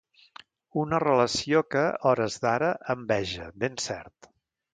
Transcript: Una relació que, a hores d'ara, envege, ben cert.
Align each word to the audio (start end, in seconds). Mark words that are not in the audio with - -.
Una 0.83 1.01
relació 1.03 1.61
que, 1.75 1.83
a 1.91 2.01
hores 2.13 2.39
d'ara, 2.47 2.71
envege, 2.95 3.51
ben 3.67 3.79
cert. 3.87 4.33